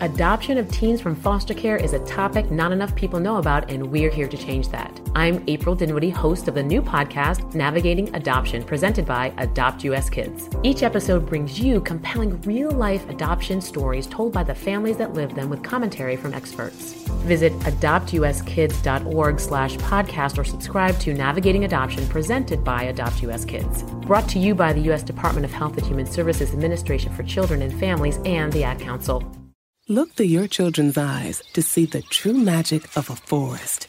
Adoption 0.00 0.58
of 0.58 0.70
teens 0.70 1.00
from 1.00 1.16
foster 1.16 1.54
care 1.54 1.76
is 1.76 1.94
a 1.94 2.04
topic 2.06 2.50
not 2.50 2.70
enough 2.70 2.94
people 2.94 3.18
know 3.18 3.38
about, 3.38 3.70
and 3.70 3.90
we're 3.90 4.10
here 4.10 4.28
to 4.28 4.36
change 4.36 4.68
that. 4.68 5.00
I'm 5.16 5.42
April 5.46 5.74
Dinwiddie, 5.74 6.10
host 6.10 6.46
of 6.46 6.52
the 6.52 6.62
new 6.62 6.82
podcast, 6.82 7.54
Navigating 7.54 8.14
Adoption, 8.14 8.62
presented 8.62 9.06
by 9.06 9.32
Adopt 9.38 9.82
US 9.84 10.10
Kids. 10.10 10.50
Each 10.62 10.82
episode 10.82 11.24
brings 11.24 11.58
you 11.58 11.80
compelling 11.80 12.38
real 12.42 12.70
life 12.70 13.08
adoption 13.08 13.62
stories 13.62 14.06
told 14.06 14.34
by 14.34 14.42
the 14.42 14.54
families 14.54 14.98
that 14.98 15.14
live 15.14 15.34
them 15.34 15.48
with 15.48 15.62
commentary 15.62 16.16
from 16.16 16.34
experts. 16.34 16.92
Visit 17.24 17.54
adoptuskids.org 17.60 19.40
slash 19.40 19.76
podcast 19.78 20.36
or 20.36 20.44
subscribe 20.44 20.98
to 20.98 21.14
Navigating 21.14 21.64
Adoption 21.64 22.06
presented 22.08 22.62
by 22.62 22.82
Adopt 22.82 23.22
US 23.22 23.46
Kids. 23.46 23.84
Brought 23.84 24.28
to 24.28 24.38
you 24.38 24.54
by 24.54 24.74
the 24.74 24.80
U.S. 24.80 25.02
Department 25.02 25.46
of 25.46 25.52
Health 25.52 25.78
and 25.78 25.86
Human 25.86 26.04
Services 26.04 26.52
Administration 26.52 27.10
for 27.14 27.22
Children 27.22 27.62
and 27.62 27.72
Families 27.80 28.18
and 28.26 28.52
the 28.52 28.64
Ad 28.64 28.80
Council. 28.80 29.24
Look 29.88 30.12
through 30.12 30.26
your 30.26 30.46
children's 30.46 30.98
eyes 30.98 31.42
to 31.54 31.62
see 31.62 31.86
the 31.86 32.02
true 32.02 32.34
magic 32.34 32.94
of 32.98 33.08
a 33.08 33.16
forest. 33.16 33.88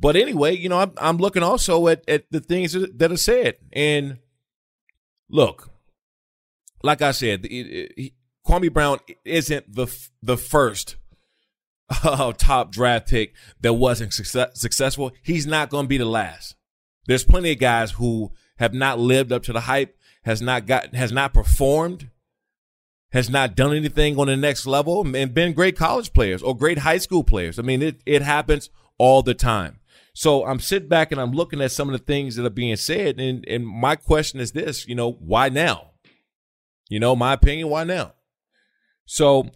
But 0.00 0.16
anyway, 0.16 0.56
you 0.56 0.68
know, 0.68 0.80
I'm, 0.80 0.92
I'm 0.98 1.16
looking 1.18 1.42
also 1.42 1.88
at, 1.88 2.08
at 2.08 2.24
the 2.30 2.40
things 2.40 2.72
that 2.72 3.12
are 3.12 3.16
said. 3.16 3.56
And 3.72 4.18
look, 5.28 5.70
like 6.82 7.00
I 7.00 7.12
said, 7.12 7.46
it, 7.46 7.92
it, 7.96 8.12
Kwame 8.46 8.72
Brown 8.72 8.98
isn't 9.24 9.74
the 9.74 9.86
the 10.22 10.36
first 10.36 10.96
uh, 12.04 12.32
top 12.32 12.72
draft 12.72 13.08
pick 13.08 13.34
that 13.60 13.74
wasn't 13.74 14.12
success, 14.12 14.60
successful. 14.60 15.12
He's 15.22 15.46
not 15.46 15.70
going 15.70 15.84
to 15.84 15.88
be 15.88 15.98
the 15.98 16.04
last. 16.04 16.56
There's 17.06 17.24
plenty 17.24 17.52
of 17.52 17.58
guys 17.58 17.92
who 17.92 18.32
have 18.56 18.74
not 18.74 18.98
lived 18.98 19.32
up 19.32 19.42
to 19.44 19.52
the 19.52 19.60
hype, 19.60 19.96
has 20.24 20.40
not 20.40 20.66
got, 20.66 20.94
has 20.94 21.12
not 21.12 21.34
performed, 21.34 22.10
has 23.12 23.28
not 23.28 23.56
done 23.56 23.74
anything 23.74 24.18
on 24.18 24.26
the 24.26 24.36
next 24.36 24.66
level, 24.66 25.06
and 25.14 25.34
been 25.34 25.52
great 25.52 25.76
college 25.76 26.12
players 26.12 26.42
or 26.42 26.56
great 26.56 26.78
high 26.78 26.98
school 26.98 27.24
players. 27.24 27.58
I 27.58 27.62
mean, 27.62 27.82
it 27.82 28.00
it 28.06 28.22
happens 28.22 28.70
all 28.98 29.22
the 29.22 29.34
time. 29.34 29.80
So 30.14 30.46
I'm 30.46 30.60
sitting 30.60 30.88
back 30.88 31.10
and 31.10 31.20
I'm 31.20 31.32
looking 31.32 31.60
at 31.60 31.72
some 31.72 31.88
of 31.88 31.92
the 31.92 32.04
things 32.04 32.36
that 32.36 32.46
are 32.46 32.50
being 32.50 32.76
said, 32.76 33.18
and 33.20 33.44
and 33.48 33.66
my 33.66 33.96
question 33.96 34.40
is 34.40 34.52
this: 34.52 34.86
you 34.86 34.94
know, 34.94 35.12
why 35.12 35.48
now? 35.48 35.90
You 36.88 37.00
know, 37.00 37.16
my 37.16 37.32
opinion, 37.32 37.68
why 37.68 37.82
now? 37.84 38.14
So, 39.06 39.50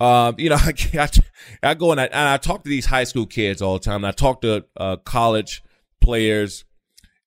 um, 0.00 0.36
you 0.38 0.48
know, 0.48 0.56
I, 0.58 0.72
I, 0.94 1.08
I 1.62 1.74
go 1.74 1.92
and 1.92 2.00
I, 2.00 2.04
and 2.04 2.28
I 2.28 2.38
talk 2.38 2.64
to 2.64 2.70
these 2.70 2.86
high 2.86 3.04
school 3.04 3.26
kids 3.26 3.60
all 3.60 3.74
the 3.74 3.84
time. 3.84 3.96
And 3.96 4.06
I 4.06 4.12
talk 4.12 4.40
to 4.42 4.64
uh, 4.76 4.96
college 4.96 5.62
players, 6.00 6.64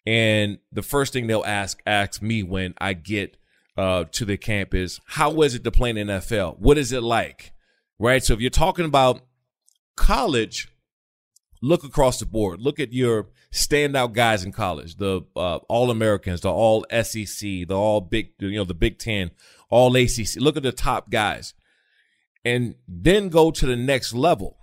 and 0.07 0.57
the 0.71 0.81
first 0.81 1.13
thing 1.13 1.27
they'll 1.27 1.45
ask 1.45 1.79
ask 1.85 2.19
me 2.21 2.41
when 2.41 2.73
I 2.79 2.93
get 2.93 3.38
uh, 3.77 4.05
to 4.13 4.25
the 4.25 4.38
camp 4.38 4.73
is, 4.73 5.00
"How 5.05 5.41
is 5.43 5.53
it 5.53 5.63
to 5.65 5.71
play 5.71 5.91
in 5.91 5.97
NFL? 5.97 6.57
What 6.57 6.79
is 6.79 6.91
it 6.91 7.03
like?" 7.03 7.53
Right. 8.00 8.23
So 8.23 8.33
if 8.33 8.41
you're 8.41 8.50
talking 8.50 8.85
about 8.85 9.21
college, 9.95 10.67
look 11.62 11.84
across 11.84 12.20
the 12.20 12.25
board. 12.25 12.60
Look 12.60 12.80
at 12.80 12.91
your 12.91 13.27
standout 13.51 14.13
guys 14.13 14.44
in 14.44 14.51
college, 14.51 14.98
the 14.98 15.22
uh, 15.36 15.58
All 15.70 15.91
Americans, 15.91 16.41
the 16.41 16.51
All 16.51 16.86
SEC, 17.03 17.68
the 17.68 17.75
All 17.75 18.01
Big, 18.01 18.32
you 18.39 18.58
know, 18.58 18.63
the 18.63 18.74
Big 18.74 18.98
Ten, 18.98 19.32
All 19.70 19.96
ACC. 19.96 20.38
Look 20.38 20.58
at 20.58 20.63
the 20.63 20.72
top 20.72 21.10
guys, 21.10 21.53
and 22.44 22.75
then 22.88 23.30
go 23.30 23.51
to 23.51 23.65
the 23.65 23.75
next 23.75 24.13
level. 24.13 24.58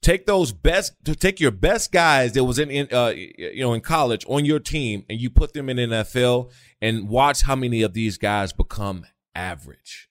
Take 0.00 0.26
those 0.26 0.52
best, 0.52 0.92
take 1.18 1.40
your 1.40 1.50
best 1.50 1.90
guys 1.90 2.32
that 2.32 2.44
was 2.44 2.60
in, 2.60 2.70
in 2.70 2.86
uh, 2.92 3.08
you 3.16 3.60
know, 3.60 3.72
in 3.72 3.80
college 3.80 4.24
on 4.28 4.44
your 4.44 4.60
team, 4.60 5.04
and 5.08 5.20
you 5.20 5.28
put 5.28 5.54
them 5.54 5.68
in 5.68 5.76
NFL, 5.76 6.52
and 6.80 7.08
watch 7.08 7.42
how 7.42 7.56
many 7.56 7.82
of 7.82 7.94
these 7.94 8.16
guys 8.16 8.52
become 8.52 9.06
average. 9.34 10.08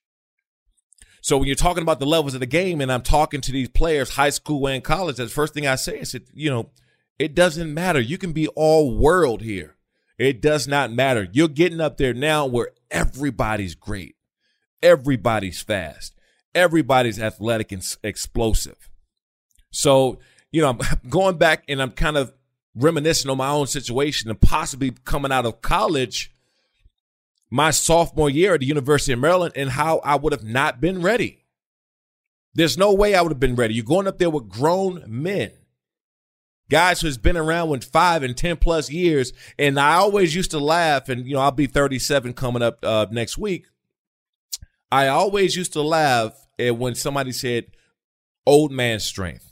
So 1.20 1.38
when 1.38 1.46
you're 1.46 1.56
talking 1.56 1.82
about 1.82 2.00
the 2.00 2.06
levels 2.06 2.34
of 2.34 2.40
the 2.40 2.46
game, 2.46 2.80
and 2.80 2.92
I'm 2.92 3.02
talking 3.02 3.40
to 3.40 3.52
these 3.52 3.68
players, 3.68 4.10
high 4.10 4.30
school 4.30 4.66
and 4.68 4.84
college, 4.84 5.16
the 5.16 5.28
first 5.28 5.54
thing 5.54 5.66
I 5.66 5.74
say 5.74 6.00
is, 6.00 6.12
that, 6.12 6.28
you 6.32 6.50
know, 6.50 6.70
it 7.18 7.34
doesn't 7.34 7.72
matter. 7.72 8.00
You 8.00 8.18
can 8.18 8.32
be 8.32 8.48
all 8.48 8.96
world 8.96 9.42
here. 9.42 9.76
It 10.18 10.40
does 10.40 10.66
not 10.66 10.92
matter. 10.92 11.28
You're 11.32 11.48
getting 11.48 11.80
up 11.80 11.96
there 11.96 12.14
now 12.14 12.46
where 12.46 12.70
everybody's 12.90 13.74
great, 13.74 14.16
everybody's 14.82 15.60
fast, 15.60 16.14
everybody's 16.54 17.20
athletic 17.20 17.72
and 17.72 17.82
explosive. 18.02 18.88
So 19.70 20.18
you 20.52 20.62
know, 20.62 20.68
I'm 20.68 20.80
going 21.08 21.38
back 21.38 21.64
and 21.68 21.80
I'm 21.80 21.92
kind 21.92 22.16
of 22.16 22.32
reminiscing 22.74 23.30
on 23.30 23.38
my 23.38 23.48
own 23.48 23.66
situation 23.66 24.30
and 24.30 24.40
possibly 24.40 24.92
coming 25.04 25.32
out 25.32 25.46
of 25.46 25.62
college 25.62 26.32
my 27.50 27.70
sophomore 27.70 28.30
year 28.30 28.54
at 28.54 28.60
the 28.60 28.66
University 28.66 29.12
of 29.12 29.18
Maryland 29.18 29.52
and 29.56 29.70
how 29.70 29.98
I 30.04 30.16
would 30.16 30.32
have 30.32 30.44
not 30.44 30.80
been 30.80 31.00
ready. 31.02 31.44
There's 32.54 32.76
no 32.78 32.92
way 32.92 33.14
I 33.14 33.22
would 33.22 33.32
have 33.32 33.40
been 33.40 33.54
ready. 33.54 33.74
You're 33.74 33.84
going 33.84 34.06
up 34.06 34.18
there 34.18 34.30
with 34.30 34.48
grown 34.48 35.04
men. 35.06 35.52
guys 36.70 37.00
who's 37.00 37.16
been 37.16 37.36
around 37.36 37.70
with 37.70 37.84
five 37.84 38.22
and 38.22 38.36
10 38.36 38.56
plus 38.58 38.90
years. 38.90 39.32
And 39.58 39.78
I 39.80 39.94
always 39.94 40.34
used 40.34 40.50
to 40.50 40.58
laugh, 40.58 41.08
and, 41.08 41.26
you 41.26 41.34
know, 41.34 41.40
I'll 41.40 41.50
be 41.50 41.66
37 41.66 42.34
coming 42.34 42.62
up 42.62 42.84
uh, 42.84 43.06
next 43.10 43.38
week. 43.38 43.66
I 44.90 45.08
always 45.08 45.56
used 45.56 45.72
to 45.74 45.82
laugh 45.82 46.32
at 46.58 46.76
when 46.76 46.94
somebody 46.94 47.32
said 47.32 47.66
old 48.46 48.72
man 48.72 49.00
strength. 49.00 49.47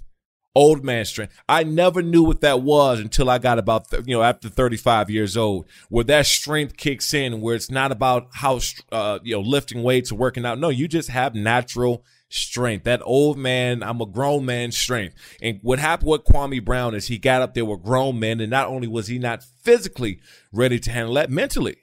Old 0.57 0.83
man 0.83 1.05
strength. 1.05 1.35
I 1.47 1.65
never 1.65 2.01
knew 2.01 2.23
what 2.23 2.41
that 2.41 2.63
was 2.63 2.99
until 2.99 3.29
I 3.29 3.37
got 3.37 3.59
about, 3.59 3.93
you 4.07 4.17
know, 4.17 4.23
after 4.23 4.49
35 4.49 5.11
years 5.11 5.37
old, 5.37 5.69
where 5.91 6.05
that 6.05 6.25
strength 6.25 6.79
kicks 6.79 7.13
in, 7.13 7.43
where 7.43 7.55
it's 7.55 7.71
not 7.71 7.93
about 7.93 8.29
how, 8.33 8.61
uh, 8.91 9.19
you 9.23 9.35
know, 9.35 9.43
lifting 9.43 9.83
weights 9.83 10.11
or 10.11 10.15
working 10.15 10.47
out. 10.47 10.59
No, 10.59 10.71
you 10.71 10.89
just 10.89 11.11
have 11.11 11.35
natural 11.35 12.07
strength. 12.31 12.85
That 12.85 13.03
old 13.05 13.37
man, 13.37 13.83
I'm 13.83 14.01
a 14.01 14.07
grown 14.07 14.47
man 14.47 14.73
strength. 14.73 15.17
And 15.43 15.61
what 15.61 15.79
happened 15.79 16.09
with 16.09 16.25
Kwame 16.25 16.65
Brown 16.65 16.95
is 16.95 17.09
he 17.09 17.19
got 17.19 17.43
up 17.43 17.53
there 17.53 17.67
with 17.67 17.83
grown 17.83 18.19
men, 18.19 18.41
and 18.41 18.51
not 18.51 18.69
only 18.69 18.89
was 18.89 19.09
he 19.09 19.19
not 19.19 19.43
physically 19.43 20.21
ready 20.53 20.79
to 20.79 20.91
handle 20.91 21.13
that, 21.17 21.29
mentally. 21.29 21.77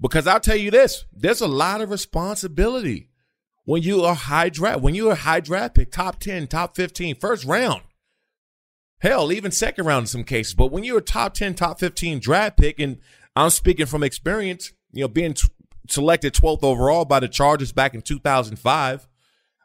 Because 0.00 0.28
I'll 0.28 0.38
tell 0.38 0.54
you 0.54 0.70
this, 0.70 1.06
there's 1.12 1.40
a 1.40 1.48
lot 1.48 1.80
of 1.80 1.90
responsibility 1.90 3.10
when 3.64 3.82
you 3.82 4.02
are 4.02 4.14
high 4.14 4.48
draft, 4.48 4.80
when 4.80 4.94
you're 4.94 5.14
high 5.14 5.40
draft 5.40 5.74
pick, 5.74 5.90
top 5.90 6.20
10, 6.20 6.46
top 6.46 6.76
15, 6.76 7.16
first 7.16 7.44
round. 7.44 7.82
Hell, 8.98 9.32
even 9.32 9.50
second 9.50 9.84
round 9.84 10.04
in 10.04 10.06
some 10.06 10.24
cases. 10.24 10.54
But 10.54 10.70
when 10.70 10.84
you're 10.84 10.98
a 10.98 11.02
top 11.02 11.34
10, 11.34 11.54
top 11.54 11.78
15 11.78 12.20
draft 12.20 12.56
pick, 12.56 12.78
and 12.78 12.98
I'm 13.36 13.50
speaking 13.50 13.86
from 13.86 14.02
experience, 14.02 14.72
you 14.92 15.02
know, 15.02 15.08
being 15.08 15.34
t- 15.34 15.48
selected 15.88 16.34
12th 16.34 16.62
overall 16.62 17.04
by 17.04 17.20
the 17.20 17.28
Chargers 17.28 17.72
back 17.72 17.94
in 17.94 18.02
2005, 18.02 19.08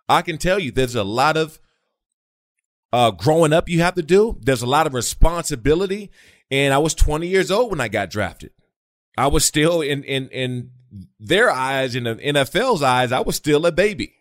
I 0.09 0.21
can 0.23 0.37
tell 0.37 0.59
you 0.59 0.71
there's 0.71 0.95
a 0.95 1.03
lot 1.03 1.37
of 1.37 1.59
uh, 2.91 3.11
growing 3.11 3.53
up 3.53 3.69
you 3.69 3.81
have 3.81 3.95
to 3.95 4.01
do. 4.01 4.37
There's 4.41 4.63
a 4.63 4.67
lot 4.67 4.87
of 4.87 4.93
responsibility. 4.93 6.11
And 6.51 6.73
I 6.73 6.79
was 6.79 6.95
20 6.95 7.27
years 7.27 7.51
old 7.51 7.69
when 7.71 7.79
I 7.79 7.87
got 7.87 8.09
drafted. 8.09 8.51
I 9.17 9.27
was 9.27 9.45
still 9.45 9.81
in 9.81 10.03
in 10.03 10.29
in 10.29 10.71
their 11.19 11.49
eyes, 11.49 11.95
in 11.95 12.03
the 12.05 12.15
NFL's 12.15 12.81
eyes, 12.81 13.11
I 13.11 13.19
was 13.19 13.35
still 13.35 13.65
a 13.65 13.71
baby. 13.71 14.15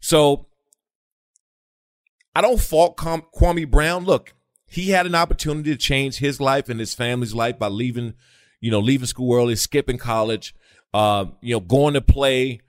So 0.00 0.46
I 2.34 2.40
don't 2.40 2.60
fault 2.60 2.96
Kwame 2.96 3.70
Brown. 3.70 4.04
Look, 4.04 4.34
he 4.66 4.90
had 4.90 5.06
an 5.06 5.14
opportunity 5.14 5.70
to 5.70 5.76
change 5.76 6.18
his 6.18 6.40
life 6.40 6.68
and 6.68 6.80
his 6.80 6.94
family's 6.94 7.34
life 7.34 7.58
by 7.58 7.68
leaving, 7.68 8.14
you 8.60 8.70
know, 8.70 8.80
leaving 8.80 9.06
school 9.06 9.34
early, 9.34 9.56
skipping 9.56 9.98
college, 9.98 10.54
uh, 10.94 11.26
you 11.40 11.54
know, 11.54 11.60
going 11.60 11.94
to 11.94 12.00
play 12.00 12.60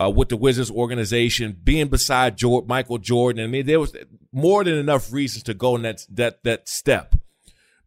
uh, 0.00 0.10
with 0.10 0.30
the 0.30 0.36
Wizards 0.36 0.70
organization, 0.70 1.56
being 1.62 1.88
beside 1.88 2.38
George, 2.38 2.66
Michael 2.66 2.98
Jordan. 2.98 3.44
I 3.44 3.46
mean, 3.46 3.66
there 3.66 3.80
was 3.80 3.94
more 4.32 4.64
than 4.64 4.74
enough 4.74 5.12
reasons 5.12 5.42
to 5.44 5.54
go 5.54 5.76
in 5.76 5.82
that 5.82 6.06
that 6.10 6.42
that 6.44 6.68
step. 6.68 7.14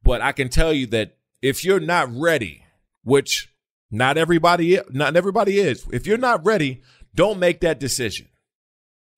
But 0.03 0.21
I 0.21 0.31
can 0.33 0.49
tell 0.49 0.71
you 0.71 0.85
that 0.87 1.17
if 1.41 1.63
you're 1.63 1.79
not 1.79 2.13
ready, 2.13 2.62
which 3.03 3.53
not 3.91 4.17
everybody 4.17 4.79
not 4.89 5.15
everybody 5.15 5.59
is, 5.59 5.85
if 5.91 6.07
you're 6.07 6.17
not 6.17 6.45
ready, 6.45 6.81
don't 7.13 7.39
make 7.39 7.61
that 7.61 7.79
decision. 7.79 8.27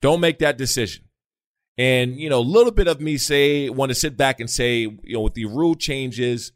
Don't 0.02 0.20
make 0.20 0.40
that 0.40 0.58
decision. 0.58 1.06
And 1.78 2.18
you 2.18 2.30
know, 2.30 2.40
a 2.40 2.42
little 2.42 2.72
bit 2.72 2.88
of 2.88 3.02
me 3.02 3.18
say 3.18 3.70
want 3.70 3.90
to 3.90 3.96
sit 3.96 4.18
back 4.18 4.40
and 4.40 4.50
say, 4.50 4.80
you 4.80 5.00
know, 5.14 5.22
with 5.22 5.34
the 5.34 5.46
rule 5.46 5.76
changes 5.76 6.52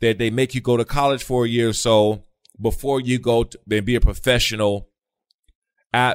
that 0.00 0.18
they 0.18 0.30
make 0.30 0.54
you 0.54 0.60
go 0.60 0.76
to 0.76 0.84
college 0.84 1.22
for 1.22 1.44
a 1.44 1.48
year 1.48 1.70
or 1.70 1.74
so 1.74 2.22
before 2.60 3.00
you 3.00 3.18
go 3.18 3.44
to, 3.44 3.58
be 3.82 3.94
a 3.94 4.00
professional 4.00 4.88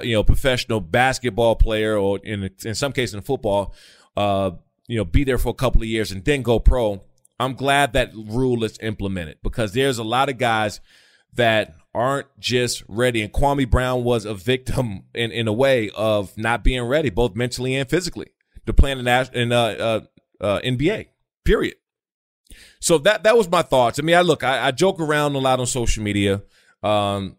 you 0.04 0.14
know, 0.14 0.24
professional 0.24 0.80
basketball 0.80 1.56
player 1.56 1.98
or 1.98 2.20
in 2.20 2.50
in 2.64 2.76
some 2.76 2.92
cases 2.92 3.14
in 3.14 3.22
football, 3.22 3.74
uh, 4.16 4.52
you 4.88 4.98
know, 4.98 5.06
be 5.06 5.24
there 5.24 5.38
for 5.38 5.50
a 5.50 5.54
couple 5.54 5.82
of 5.82 5.88
years 5.88 6.12
and 6.12 6.24
then 6.24 6.42
go 6.42 6.60
pro. 6.60 7.02
I'm 7.40 7.54
glad 7.56 7.94
that 7.94 8.14
rule 8.16 8.64
is 8.64 8.78
implemented 8.82 9.38
because 9.44 9.74
there's 9.74 9.98
a 9.98 10.04
lot 10.04 10.30
of 10.30 10.38
guys 10.38 10.80
that 11.34 11.76
aren't 11.94 12.28
just 12.40 12.84
ready. 12.88 13.22
And 13.22 13.32
Kwame 13.32 13.70
Brown 13.70 14.04
was 14.04 14.26
a 14.26 14.34
victim 14.34 15.04
in, 15.14 15.32
in 15.32 15.48
a 15.48 15.54
way 15.54 15.90
of 15.96 16.38
not 16.38 16.64
being 16.64 16.84
ready, 16.84 17.10
both 17.10 17.36
mentally 17.36 17.76
and 17.76 17.90
physically, 17.90 18.28
to 18.66 18.74
play 18.74 18.92
in 18.92 19.04
the 19.04 19.30
in, 19.34 19.52
uh, 19.52 19.62
uh, 19.62 20.02
uh, 20.42 20.60
NBA. 20.62 21.08
Period. 21.44 21.76
So 22.80 22.98
that 23.00 23.24
that 23.24 23.38
was 23.38 23.50
my 23.50 23.62
thoughts. 23.62 24.00
I 24.00 24.02
mean, 24.04 24.16
I 24.16 24.22
look, 24.22 24.44
I, 24.44 24.68
I 24.68 24.72
joke 24.72 25.00
around 25.00 25.36
a 25.36 25.40
lot 25.40 25.60
on 25.60 25.66
social 25.66 26.04
media. 26.04 26.42
Um, 26.84 27.38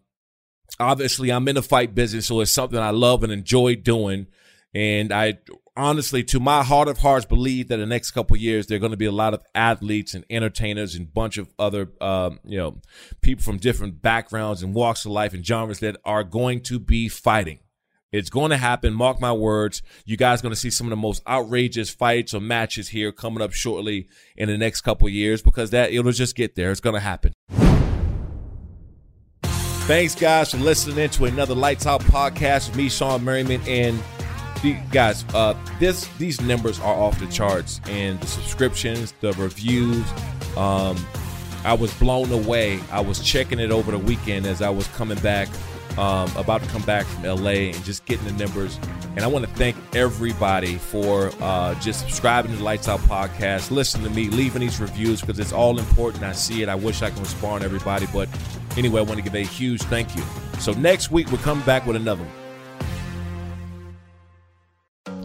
obviously, 0.79 1.31
I'm 1.31 1.47
in 1.47 1.55
the 1.55 1.63
fight 1.63 1.95
business, 1.95 2.27
so 2.27 2.41
it's 2.41 2.51
something 2.51 2.79
I 2.79 2.91
love 2.91 3.23
and 3.23 3.31
enjoy 3.31 3.75
doing. 3.75 4.27
And 4.73 5.11
I 5.11 5.39
honestly, 5.75 6.23
to 6.23 6.39
my 6.39 6.63
heart 6.63 6.87
of 6.87 6.97
hearts, 6.97 7.25
believe 7.25 7.69
that 7.69 7.77
the 7.77 7.85
next 7.85 8.11
couple 8.11 8.35
years 8.35 8.67
there 8.67 8.77
are 8.77 8.79
going 8.79 8.91
to 8.91 8.97
be 8.97 9.05
a 9.05 9.11
lot 9.11 9.33
of 9.33 9.41
athletes 9.55 10.13
and 10.13 10.25
entertainers 10.29 10.95
and 10.95 11.13
bunch 11.13 11.37
of 11.37 11.53
other, 11.57 11.91
um, 12.01 12.39
you 12.43 12.57
know, 12.57 12.81
people 13.21 13.43
from 13.43 13.57
different 13.57 14.01
backgrounds 14.01 14.63
and 14.63 14.73
walks 14.73 15.05
of 15.05 15.11
life 15.11 15.33
and 15.33 15.45
genres 15.45 15.79
that 15.79 15.97
are 16.03 16.23
going 16.23 16.61
to 16.61 16.79
be 16.79 17.07
fighting. 17.07 17.59
It's 18.11 18.29
going 18.29 18.51
to 18.51 18.57
happen. 18.57 18.93
Mark 18.93 19.19
my 19.19 19.33
words. 19.33 19.81
You 20.05 20.15
guys 20.15 20.39
are 20.39 20.43
going 20.43 20.53
to 20.53 20.59
see 20.59 20.69
some 20.69 20.87
of 20.87 20.91
the 20.91 20.95
most 20.95 21.21
outrageous 21.27 21.89
fights 21.89 22.33
or 22.33 22.39
matches 22.39 22.89
here 22.89 23.11
coming 23.11 23.41
up 23.41 23.51
shortly 23.51 24.07
in 24.37 24.47
the 24.47 24.57
next 24.57 24.81
couple 24.81 25.09
years 25.09 25.41
because 25.41 25.71
that 25.71 25.91
it'll 25.91 26.11
just 26.11 26.35
get 26.35 26.55
there. 26.55 26.71
It's 26.71 26.79
going 26.79 26.95
to 26.95 27.01
happen. 27.01 27.33
Thanks, 29.87 30.15
guys, 30.15 30.51
for 30.51 30.57
listening 30.57 31.09
to 31.09 31.25
another 31.25 31.55
Lights 31.55 31.85
Out 31.85 32.01
podcast 32.01 32.69
with 32.69 32.77
me, 32.77 32.87
Shawne 32.87 33.23
Merriman, 33.23 33.61
and 33.67 34.01
guys, 34.91 35.25
uh, 35.33 35.55
this 35.79 36.07
these 36.17 36.41
numbers 36.41 36.79
are 36.79 36.93
off 36.93 37.19
the 37.19 37.27
charts, 37.27 37.81
and 37.85 38.19
the 38.19 38.27
subscriptions, 38.27 39.13
the 39.21 39.33
reviews. 39.33 40.05
Um, 40.55 40.97
I 41.63 41.73
was 41.73 41.93
blown 41.95 42.31
away. 42.31 42.79
I 42.91 43.01
was 43.01 43.19
checking 43.19 43.59
it 43.59 43.71
over 43.71 43.91
the 43.91 43.97
weekend 43.97 44.45
as 44.45 44.61
I 44.61 44.69
was 44.69 44.87
coming 44.89 45.19
back, 45.19 45.49
um, 45.97 46.31
about 46.37 46.63
to 46.63 46.69
come 46.69 46.81
back 46.83 47.05
from 47.05 47.23
LA, 47.23 47.71
and 47.71 47.83
just 47.83 48.05
getting 48.05 48.25
the 48.25 48.45
numbers. 48.45 48.79
And 49.15 49.25
I 49.25 49.27
want 49.27 49.45
to 49.45 49.51
thank 49.55 49.75
everybody 49.95 50.75
for 50.75 51.31
uh, 51.41 51.73
just 51.79 52.01
subscribing 52.01 52.51
to 52.51 52.57
the 52.57 52.63
Lights 52.63 52.87
Out 52.87 52.99
podcast, 53.01 53.71
listening 53.71 54.07
to 54.07 54.15
me, 54.15 54.29
leaving 54.29 54.61
these 54.61 54.79
reviews 54.79 55.21
because 55.21 55.39
it's 55.39 55.53
all 55.53 55.79
important. 55.79 56.23
I 56.23 56.33
see 56.33 56.61
it. 56.61 56.69
I 56.69 56.75
wish 56.75 57.01
I 57.01 57.09
can 57.09 57.19
respond 57.19 57.61
to 57.61 57.65
everybody, 57.65 58.07
but 58.13 58.29
anyway, 58.77 58.99
I 58.99 59.03
want 59.03 59.17
to 59.17 59.23
give 59.23 59.35
a 59.35 59.43
huge 59.43 59.81
thank 59.83 60.15
you. 60.15 60.23
So 60.59 60.71
next 60.73 61.11
week 61.11 61.31
we're 61.31 61.39
coming 61.39 61.65
back 61.65 61.85
with 61.85 61.95
another 61.95 62.23
one. 62.23 62.46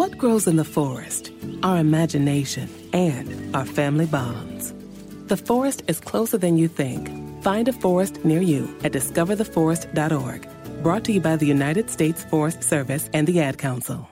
What 0.00 0.16
grows 0.16 0.46
in 0.46 0.56
the 0.56 0.64
forest? 0.64 1.30
Our 1.62 1.76
imagination 1.76 2.70
and 2.94 3.54
our 3.54 3.66
family 3.66 4.06
bonds. 4.06 4.72
The 5.26 5.36
forest 5.36 5.82
is 5.88 6.00
closer 6.00 6.38
than 6.38 6.56
you 6.56 6.68
think. 6.68 7.10
Find 7.42 7.68
a 7.68 7.72
forest 7.74 8.24
near 8.24 8.40
you 8.40 8.74
at 8.82 8.92
discovertheforest.org. 8.92 10.48
Brought 10.82 11.04
to 11.04 11.12
you 11.12 11.20
by 11.20 11.36
the 11.36 11.44
United 11.44 11.90
States 11.90 12.24
Forest 12.24 12.62
Service 12.62 13.10
and 13.12 13.26
the 13.26 13.40
Ad 13.40 13.58
Council. 13.58 14.08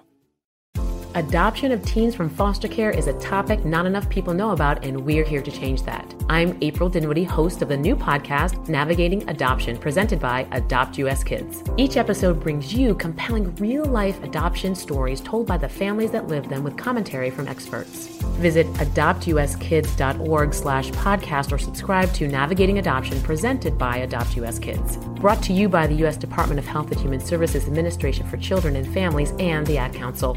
Adoption 1.14 1.72
of 1.72 1.82
teens 1.86 2.14
from 2.14 2.28
foster 2.28 2.68
care 2.68 2.90
is 2.90 3.06
a 3.06 3.18
topic 3.18 3.64
not 3.64 3.86
enough 3.86 4.10
people 4.10 4.34
know 4.34 4.50
about, 4.50 4.84
and 4.84 5.06
we're 5.06 5.24
here 5.24 5.40
to 5.40 5.50
change 5.50 5.84
that. 5.84 6.14
I'm 6.30 6.58
April 6.60 6.90
Dinwiddie, 6.90 7.24
host 7.24 7.62
of 7.62 7.68
the 7.68 7.76
new 7.76 7.96
podcast, 7.96 8.68
Navigating 8.68 9.26
Adoption, 9.30 9.78
presented 9.78 10.20
by 10.20 10.46
Adopt 10.52 10.98
US 10.98 11.24
Kids. 11.24 11.64
Each 11.78 11.96
episode 11.96 12.38
brings 12.38 12.74
you 12.74 12.94
compelling 12.94 13.54
real 13.56 13.86
life 13.86 14.22
adoption 14.22 14.74
stories 14.74 15.22
told 15.22 15.46
by 15.46 15.56
the 15.56 15.70
families 15.70 16.10
that 16.10 16.28
live 16.28 16.50
them 16.50 16.64
with 16.64 16.76
commentary 16.76 17.30
from 17.30 17.48
experts. 17.48 18.08
Visit 18.40 18.66
adoptuskids.org 18.74 20.52
slash 20.52 20.90
podcast 20.90 21.50
or 21.50 21.56
subscribe 21.56 22.12
to 22.12 22.28
Navigating 22.28 22.78
Adoption 22.78 23.18
presented 23.22 23.78
by 23.78 23.96
Adopt 23.96 24.36
US 24.36 24.58
Kids. 24.58 24.98
Brought 24.98 25.42
to 25.44 25.54
you 25.54 25.66
by 25.66 25.86
the 25.86 25.94
U.S. 25.94 26.18
Department 26.18 26.58
of 26.58 26.66
Health 26.66 26.92
and 26.92 27.00
Human 27.00 27.20
Services 27.20 27.66
Administration 27.66 28.28
for 28.28 28.36
Children 28.36 28.76
and 28.76 28.86
Families 28.92 29.32
and 29.38 29.66
the 29.66 29.78
Ad 29.78 29.94
Council. 29.94 30.36